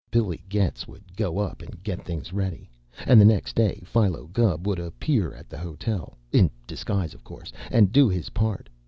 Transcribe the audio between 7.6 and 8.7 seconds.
and do his part.